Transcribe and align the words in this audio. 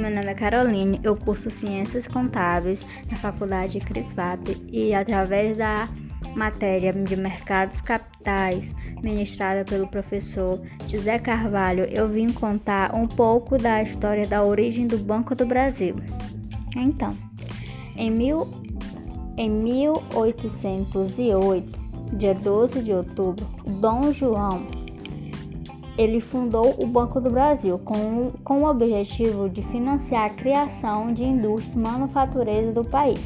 Meu 0.00 0.10
nome 0.10 0.28
é 0.28 0.34
Caroline, 0.34 0.98
eu 1.04 1.14
curso 1.14 1.50
Ciências 1.50 2.06
Contábeis 2.06 2.80
na 3.10 3.18
Faculdade 3.18 3.78
Crisvap 3.80 4.40
e 4.72 4.94
através 4.94 5.58
da 5.58 5.86
matéria 6.34 6.90
de 6.90 7.16
Mercados 7.16 7.82
Capitais, 7.82 8.64
ministrada 9.02 9.62
pelo 9.62 9.86
professor 9.86 10.58
José 10.88 11.18
Carvalho, 11.18 11.84
eu 11.84 12.08
vim 12.08 12.32
contar 12.32 12.94
um 12.94 13.06
pouco 13.06 13.58
da 13.58 13.82
história 13.82 14.26
da 14.26 14.42
origem 14.42 14.86
do 14.86 14.96
Banco 14.96 15.34
do 15.34 15.44
Brasil. 15.44 15.96
Então, 16.74 17.14
em, 17.94 18.10
mil, 18.10 18.48
em 19.36 19.50
1808, 19.50 21.78
dia 22.16 22.34
12 22.34 22.82
de 22.82 22.94
outubro, 22.94 23.46
Dom 23.66 24.14
João 24.14 24.66
ele 25.98 26.20
fundou 26.20 26.74
o 26.78 26.86
Banco 26.86 27.20
do 27.20 27.30
Brasil 27.30 27.78
com, 27.78 28.32
com 28.44 28.62
o 28.62 28.68
objetivo 28.68 29.48
de 29.48 29.62
financiar 29.62 30.26
a 30.26 30.30
criação 30.30 31.12
de 31.12 31.24
indústrias 31.24 31.76
manufatureiras 31.76 32.74
do 32.74 32.84
país. 32.84 33.20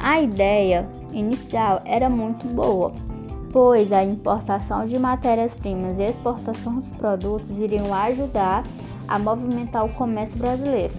A 0.00 0.20
ideia 0.20 0.86
inicial 1.12 1.80
era 1.84 2.10
muito 2.10 2.46
boa, 2.46 2.92
pois 3.52 3.90
a 3.90 4.04
importação 4.04 4.86
de 4.86 4.98
matérias-primas 4.98 5.98
e 5.98 6.02
exportação 6.02 6.80
dos 6.80 6.90
produtos 6.90 7.56
iriam 7.58 7.94
ajudar 7.94 8.64
a 9.08 9.18
movimentar 9.18 9.84
o 9.84 9.92
comércio 9.94 10.36
brasileiro. 10.36 10.92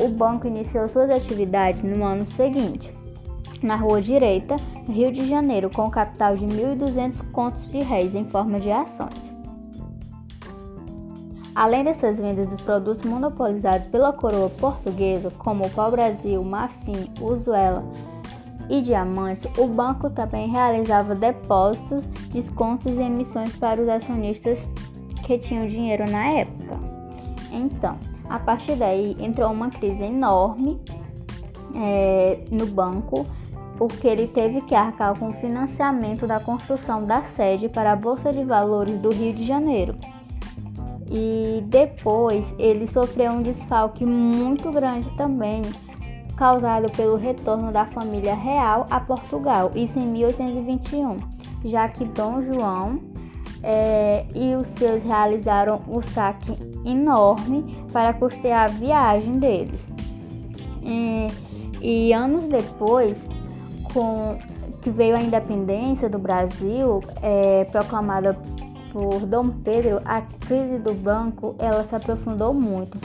O 0.00 0.08
banco 0.08 0.46
iniciou 0.46 0.88
suas 0.88 1.10
atividades 1.10 1.82
no 1.82 2.04
ano 2.04 2.26
seguinte, 2.26 2.92
na 3.62 3.76
Rua 3.76 4.00
Direita, 4.00 4.56
Rio 4.88 5.12
de 5.12 5.28
Janeiro, 5.28 5.70
com 5.70 5.90
capital 5.90 6.36
de 6.36 6.46
1.200 6.46 7.30
contos 7.32 7.70
de 7.70 7.78
réis 7.78 8.14
em 8.14 8.24
forma 8.24 8.58
de 8.58 8.70
ações. 8.70 9.27
Além 11.58 11.82
dessas 11.82 12.20
vendas 12.20 12.46
dos 12.46 12.60
produtos 12.60 13.02
monopolizados 13.02 13.88
pela 13.88 14.12
coroa 14.12 14.48
portuguesa, 14.48 15.28
como 15.38 15.66
o 15.66 15.70
pau-brasil, 15.70 16.40
marfim, 16.44 17.10
usuela 17.20 17.84
e 18.70 18.80
diamantes, 18.80 19.50
o 19.58 19.66
banco 19.66 20.08
também 20.08 20.48
realizava 20.48 21.16
depósitos, 21.16 22.04
descontos 22.32 22.92
e 22.92 23.00
emissões 23.00 23.56
para 23.56 23.82
os 23.82 23.88
acionistas 23.88 24.60
que 25.26 25.36
tinham 25.36 25.66
dinheiro 25.66 26.08
na 26.08 26.28
época. 26.28 26.78
Então, 27.50 27.98
a 28.30 28.38
partir 28.38 28.76
daí 28.76 29.16
entrou 29.18 29.50
uma 29.50 29.68
crise 29.68 30.04
enorme 30.04 30.80
é, 31.74 32.38
no 32.52 32.66
banco, 32.66 33.26
porque 33.76 34.06
ele 34.06 34.28
teve 34.28 34.60
que 34.60 34.76
arcar 34.76 35.18
com 35.18 35.30
o 35.30 35.34
financiamento 35.40 36.24
da 36.24 36.38
construção 36.38 37.04
da 37.04 37.24
sede 37.24 37.68
para 37.68 37.90
a 37.90 37.96
Bolsa 37.96 38.32
de 38.32 38.44
Valores 38.44 38.96
do 39.00 39.10
Rio 39.10 39.34
de 39.34 39.44
Janeiro 39.44 39.98
e 41.10 41.62
depois 41.66 42.52
ele 42.58 42.86
sofreu 42.86 43.32
um 43.32 43.42
desfalque 43.42 44.04
muito 44.04 44.70
grande 44.70 45.08
também, 45.16 45.62
causado 46.36 46.90
pelo 46.92 47.16
retorno 47.16 47.72
da 47.72 47.86
família 47.86 48.34
real 48.34 48.86
a 48.90 49.00
Portugal, 49.00 49.72
isso 49.74 49.98
em 49.98 50.06
1821, 50.06 51.16
já 51.64 51.88
que 51.88 52.04
Dom 52.04 52.42
João 52.42 53.00
é, 53.62 54.24
e 54.34 54.54
os 54.54 54.68
seus 54.68 55.02
realizaram 55.02 55.80
o 55.88 56.00
saque 56.00 56.56
enorme 56.84 57.76
para 57.92 58.12
custear 58.12 58.64
a 58.64 58.68
viagem 58.68 59.38
deles. 59.38 59.80
E, 60.82 61.26
e 61.80 62.12
anos 62.12 62.44
depois, 62.48 63.20
com 63.92 64.38
que 64.80 64.90
veio 64.90 65.16
a 65.16 65.20
independência 65.20 66.08
do 66.08 66.18
Brasil, 66.18 67.02
é, 67.20 67.64
proclamada 67.64 68.38
por 68.98 69.24
Dom 69.26 69.50
Pedro, 69.62 70.00
a 70.04 70.22
crise 70.22 70.76
do 70.78 70.92
banco 70.92 71.54
ela 71.60 71.84
se 71.84 71.94
aprofundou 71.94 72.52
muito 72.52 72.98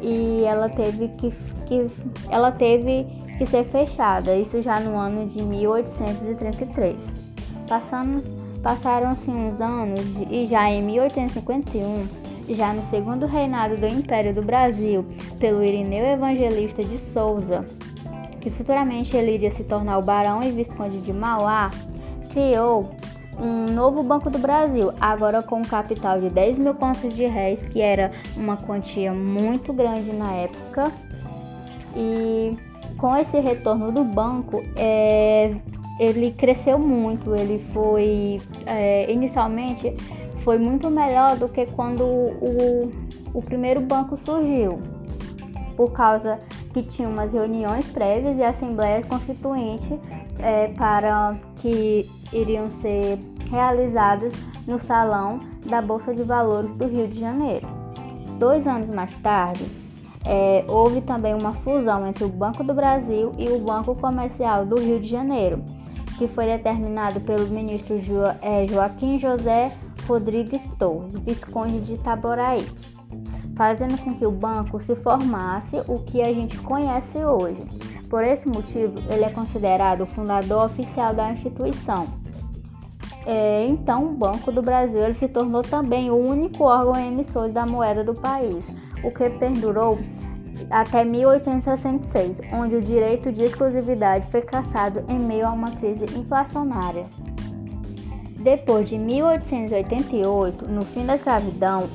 e 0.00 0.44
ela 0.44 0.68
teve 0.68 1.08
que, 1.18 1.32
que, 1.66 1.90
ela 2.30 2.52
teve 2.52 3.04
que 3.36 3.44
ser 3.46 3.64
fechada, 3.64 4.36
isso 4.36 4.62
já 4.62 4.78
no 4.78 4.96
ano 4.96 5.26
de 5.26 5.42
1833. 5.42 6.96
Passamos, 7.68 8.22
passaram-se 8.62 9.28
uns 9.28 9.60
anos 9.60 10.00
e 10.30 10.46
já 10.46 10.70
em 10.70 10.82
1851, 10.82 12.06
já 12.50 12.72
no 12.72 12.84
segundo 12.84 13.26
reinado 13.26 13.76
do 13.76 13.88
Império 13.88 14.32
do 14.32 14.42
Brasil, 14.42 15.04
pelo 15.40 15.64
Irineu 15.64 16.06
Evangelista 16.06 16.84
de 16.84 16.96
Souza, 16.96 17.64
que 18.40 18.50
futuramente 18.50 19.16
ele 19.16 19.34
iria 19.34 19.50
se 19.50 19.64
tornar 19.64 19.98
o 19.98 20.02
Barão 20.02 20.44
e 20.44 20.52
Visconde 20.52 21.00
de 21.00 21.12
Mauá, 21.12 21.72
criou 22.32 22.88
um 23.40 23.72
novo 23.72 24.02
Banco 24.02 24.28
do 24.28 24.38
Brasil, 24.38 24.92
agora 25.00 25.42
com 25.42 25.56
um 25.56 25.62
capital 25.62 26.20
de 26.20 26.28
10 26.28 26.58
mil 26.58 26.74
contos 26.74 27.14
de 27.14 27.26
réis, 27.26 27.60
que 27.62 27.80
era 27.80 28.10
uma 28.36 28.56
quantia 28.56 29.12
muito 29.12 29.72
grande 29.72 30.12
na 30.12 30.32
época. 30.32 30.92
E 31.96 32.56
com 32.98 33.16
esse 33.16 33.40
retorno 33.40 33.90
do 33.90 34.04
banco, 34.04 34.62
é, 34.76 35.54
ele 35.98 36.32
cresceu 36.32 36.78
muito. 36.78 37.34
Ele 37.34 37.64
foi, 37.72 38.40
é, 38.66 39.10
inicialmente, 39.10 39.94
foi 40.44 40.58
muito 40.58 40.90
melhor 40.90 41.36
do 41.36 41.48
que 41.48 41.66
quando 41.66 42.04
o, 42.04 42.92
o 43.32 43.42
primeiro 43.42 43.80
banco 43.80 44.18
surgiu, 44.18 44.80
por 45.76 45.92
causa 45.92 46.38
que 46.72 46.82
tinha 46.82 47.08
umas 47.08 47.32
reuniões 47.32 47.86
prévias 47.90 48.36
e 48.38 48.42
assembleias 48.44 49.04
constituintes 49.06 49.98
é, 50.38 50.68
para 50.68 51.36
que 51.56 52.08
iriam 52.32 52.70
ser 52.80 53.18
realizadas 53.50 54.32
no 54.66 54.78
Salão 54.78 55.40
da 55.66 55.82
Bolsa 55.82 56.14
de 56.14 56.22
Valores 56.22 56.72
do 56.72 56.86
Rio 56.86 57.08
de 57.08 57.18
Janeiro. 57.18 57.66
Dois 58.38 58.66
anos 58.66 58.88
mais 58.88 59.16
tarde, 59.18 59.68
é, 60.24 60.64
houve 60.68 61.00
também 61.00 61.34
uma 61.34 61.52
fusão 61.52 62.06
entre 62.06 62.24
o 62.24 62.28
Banco 62.28 62.62
do 62.62 62.72
Brasil 62.72 63.32
e 63.36 63.48
o 63.48 63.58
Banco 63.58 63.94
Comercial 63.94 64.64
do 64.64 64.78
Rio 64.78 65.00
de 65.00 65.08
Janeiro, 65.08 65.62
que 66.16 66.28
foi 66.28 66.46
determinado 66.46 67.20
pelo 67.20 67.46
ministro 67.48 67.98
jo, 67.98 68.22
é, 68.40 68.66
Joaquim 68.66 69.18
José 69.18 69.72
Rodrigues 70.06 70.62
Torres, 70.78 71.14
Visconde 71.24 71.80
de 71.80 71.94
Itaboraí, 71.94 72.64
fazendo 73.56 73.98
com 73.98 74.14
que 74.14 74.26
o 74.26 74.30
banco 74.30 74.80
se 74.80 74.94
formasse 74.96 75.76
o 75.86 75.98
que 75.98 76.22
a 76.22 76.32
gente 76.32 76.58
conhece 76.58 77.18
hoje. 77.18 77.62
Por 78.08 78.24
esse 78.24 78.48
motivo, 78.48 78.98
ele 79.10 79.24
é 79.24 79.30
considerado 79.30 80.02
o 80.02 80.06
fundador 80.06 80.66
oficial 80.66 81.14
da 81.14 81.30
instituição 81.30 82.19
é, 83.26 83.66
então, 83.66 84.06
o 84.06 84.14
Banco 84.14 84.50
do 84.50 84.62
Brasil 84.62 85.12
se 85.14 85.28
tornou 85.28 85.62
também 85.62 86.10
o 86.10 86.16
único 86.16 86.64
órgão 86.64 86.96
emissor 86.96 87.50
da 87.50 87.66
moeda 87.66 88.02
do 88.02 88.14
país, 88.14 88.64
o 89.04 89.10
que 89.10 89.28
perdurou 89.30 89.98
até 90.70 91.04
1866, 91.04 92.40
onde 92.52 92.76
o 92.76 92.82
direito 92.82 93.30
de 93.30 93.44
exclusividade 93.44 94.26
foi 94.30 94.42
cassado 94.42 95.04
em 95.08 95.18
meio 95.18 95.46
a 95.46 95.50
uma 95.50 95.70
crise 95.72 96.04
inflacionária. 96.18 97.04
Depois 98.38 98.88
de 98.88 98.96
1888, 98.96 100.66
no 100.66 100.84
fim 100.86 101.04
da 101.04 101.16
escravidão, 101.16 101.88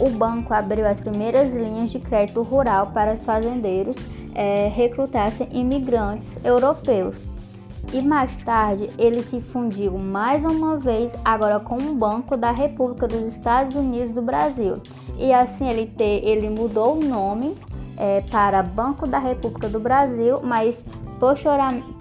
o 0.00 0.10
banco 0.10 0.52
abriu 0.52 0.86
as 0.86 1.00
primeiras 1.00 1.54
linhas 1.54 1.90
de 1.90 2.00
crédito 2.00 2.42
rural 2.42 2.88
para 2.88 3.14
os 3.14 3.22
fazendeiros 3.22 3.96
é, 4.34 4.68
recrutassem 4.68 5.48
imigrantes 5.52 6.28
europeus 6.44 7.16
e 7.92 8.02
mais 8.02 8.36
tarde 8.38 8.90
ele 8.98 9.22
se 9.22 9.40
fundiu 9.40 9.98
mais 9.98 10.44
uma 10.44 10.76
vez 10.76 11.12
agora 11.24 11.60
com 11.60 11.76
o 11.76 11.94
Banco 11.94 12.36
da 12.36 12.50
República 12.50 13.06
dos 13.06 13.22
Estados 13.34 13.74
Unidos 13.74 14.12
do 14.12 14.22
Brasil. 14.22 14.80
E 15.18 15.32
assim 15.32 15.68
ele, 15.68 15.86
te, 15.86 16.04
ele 16.04 16.50
mudou 16.50 16.98
o 16.98 17.04
nome 17.04 17.54
é, 17.96 18.22
para 18.30 18.62
Banco 18.62 19.06
da 19.06 19.18
República 19.18 19.68
do 19.68 19.80
Brasil, 19.80 20.40
mas 20.42 20.76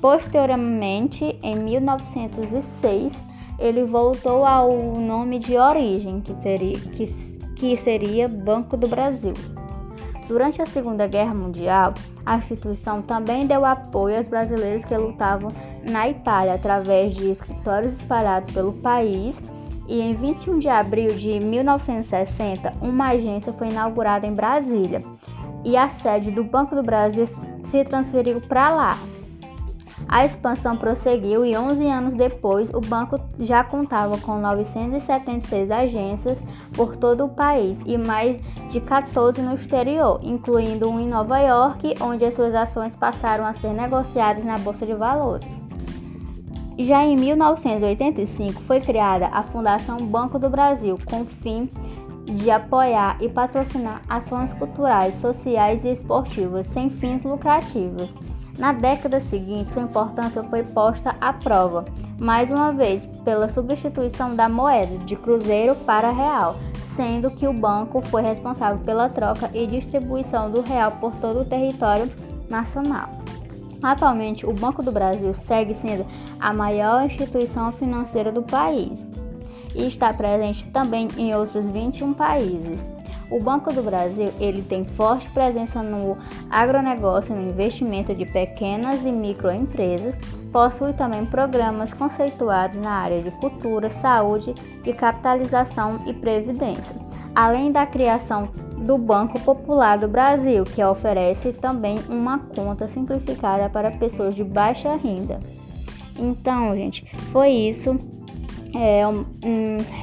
posteriormente, 0.01 1.37
em 1.41 1.55
1906, 1.55 3.13
ele 3.57 3.83
voltou 3.83 4.45
ao 4.45 4.99
nome 4.99 5.39
de 5.39 5.57
origem, 5.57 6.19
que 6.19 6.35
seria, 6.41 6.77
que, 6.77 7.07
que 7.55 7.77
seria 7.77 8.27
Banco 8.27 8.75
do 8.75 8.87
Brasil. 8.87 9.33
Durante 10.27 10.61
a 10.61 10.65
Segunda 10.65 11.07
Guerra 11.07 11.33
Mundial, 11.33 11.93
a 12.25 12.37
instituição 12.37 13.01
também 13.01 13.45
deu 13.45 13.63
apoio 13.63 14.17
aos 14.17 14.27
brasileiros 14.27 14.83
que 14.83 14.97
lutavam 14.97 15.51
na 15.89 16.09
Itália 16.09 16.55
através 16.55 17.15
de 17.15 17.31
escritórios 17.31 17.93
espalhados 17.93 18.53
pelo 18.53 18.73
país. 18.73 19.35
E 19.87 20.01
em 20.01 20.15
21 20.15 20.59
de 20.59 20.67
abril 20.67 21.13
de 21.13 21.39
1960, 21.39 22.73
uma 22.81 23.09
agência 23.09 23.53
foi 23.53 23.69
inaugurada 23.69 24.25
em 24.25 24.33
Brasília 24.33 24.99
e 25.63 25.75
a 25.75 25.89
sede 25.89 26.31
do 26.31 26.43
Banco 26.43 26.75
do 26.75 26.83
Brasil 26.83 27.27
se 27.69 27.83
transferiu 27.83 28.41
para 28.41 28.71
lá. 28.71 28.97
A 30.07 30.25
expansão 30.25 30.77
prosseguiu 30.77 31.45
e 31.45 31.57
11 31.57 31.87
anos 31.87 32.15
depois 32.15 32.69
o 32.69 32.79
banco 32.79 33.19
já 33.39 33.63
contava 33.63 34.17
com 34.19 34.37
976 34.37 35.71
agências 35.71 36.37
por 36.73 36.95
todo 36.95 37.25
o 37.25 37.29
país 37.29 37.79
e 37.85 37.97
mais 37.97 38.37
de 38.69 38.79
14 38.79 39.41
no 39.41 39.55
exterior, 39.55 40.19
incluindo 40.21 40.89
um 40.89 40.99
em 40.99 41.07
Nova 41.07 41.39
York, 41.39 41.95
onde 42.01 42.23
as 42.23 42.35
suas 42.35 42.53
ações 42.53 42.95
passaram 42.95 43.45
a 43.45 43.53
ser 43.53 43.73
negociadas 43.73 44.45
na 44.45 44.57
Bolsa 44.57 44.85
de 44.85 44.93
Valores. 44.93 45.64
Já 46.77 47.05
em 47.05 47.15
1985 47.15 48.61
foi 48.63 48.81
criada 48.81 49.27
a 49.27 49.41
Fundação 49.41 49.97
Banco 49.97 50.37
do 50.37 50.49
Brasil, 50.49 50.99
com 51.05 51.25
fim 51.25 51.69
de 52.25 52.51
apoiar 52.51 53.17
e 53.21 53.29
patrocinar 53.29 54.01
ações 54.09 54.51
culturais, 54.53 55.15
sociais 55.21 55.85
e 55.85 55.93
esportivas 55.93 56.67
sem 56.67 56.89
fins 56.89 57.23
lucrativos. 57.23 58.13
Na 58.57 58.73
década 58.73 59.19
seguinte, 59.19 59.69
sua 59.69 59.83
importância 59.83 60.43
foi 60.43 60.63
posta 60.63 61.15
à 61.21 61.31
prova, 61.31 61.85
mais 62.19 62.51
uma 62.51 62.71
vez 62.71 63.05
pela 63.23 63.47
substituição 63.47 64.35
da 64.35 64.49
moeda 64.49 64.97
de 64.99 65.15
cruzeiro 65.15 65.75
para 65.85 66.09
real, 66.09 66.55
sendo 66.95 67.31
que 67.31 67.47
o 67.47 67.53
banco 67.53 68.01
foi 68.01 68.21
responsável 68.21 68.79
pela 68.83 69.09
troca 69.09 69.49
e 69.53 69.67
distribuição 69.67 70.49
do 70.49 70.61
real 70.61 70.91
por 70.93 71.13
todo 71.15 71.41
o 71.41 71.45
território 71.45 72.09
nacional. 72.49 73.09
Atualmente, 73.81 74.45
o 74.45 74.53
Banco 74.53 74.81
do 74.81 74.91
Brasil 74.91 75.33
segue 75.33 75.73
sendo 75.73 76.05
a 76.39 76.53
maior 76.53 77.05
instituição 77.05 77.71
financeira 77.71 78.31
do 78.31 78.43
país 78.43 78.99
e 79.75 79.87
está 79.87 80.13
presente 80.13 80.65
também 80.71 81.07
em 81.17 81.35
outros 81.35 81.65
21 81.67 82.13
países. 82.13 82.79
O 83.29 83.39
Banco 83.41 83.73
do 83.73 83.81
Brasil 83.81 84.31
ele 84.39 84.61
tem 84.61 84.85
forte 84.85 85.27
presença 85.29 85.81
no 85.81 86.15
agronegócio, 86.49 87.35
no 87.35 87.41
investimento 87.41 88.13
de 88.13 88.25
pequenas 88.25 89.03
e 89.03 89.11
microempresas, 89.11 90.13
possui 90.51 90.93
também 90.93 91.25
programas 91.25 91.91
conceituados 91.91 92.77
na 92.77 92.91
área 92.91 93.21
de 93.21 93.31
cultura, 93.31 93.89
saúde 93.89 94.53
e 94.85 94.93
capitalização 94.93 96.03
e 96.05 96.13
previdência, 96.13 96.95
além 97.33 97.71
da 97.71 97.85
criação 97.85 98.47
do 98.77 98.97
Banco 98.97 99.39
Popular 99.39 99.97
do 99.97 100.07
Brasil, 100.07 100.63
que 100.63 100.83
oferece 100.83 101.53
também 101.53 101.99
uma 102.09 102.39
conta 102.39 102.87
simplificada 102.87 103.69
para 103.69 103.91
pessoas 103.91 104.35
de 104.35 104.43
baixa 104.43 104.95
renda. 104.95 105.39
Então, 106.17 106.75
gente, 106.75 107.05
foi 107.31 107.49
isso 107.49 107.99
é 108.75 109.07
um, 109.07 109.25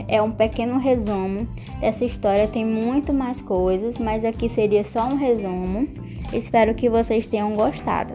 é 0.09 0.23
um 0.23 0.31
pequeno 0.31 0.79
resumo 0.79 1.47
dessa 1.81 2.05
história. 2.05 2.49
Tem 2.49 2.65
muito 2.65 3.13
mais 3.13 3.41
coisas, 3.43 3.99
mas 3.99 4.25
aqui 4.25 4.49
seria 4.49 4.83
só 4.83 5.05
um 5.09 5.17
resumo. 5.17 5.87
Espero 6.33 6.75
que 6.75 6.89
vocês 6.89 7.27
tenham 7.27 7.55
gostado. 7.55 8.15